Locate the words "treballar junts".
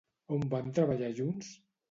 0.79-1.53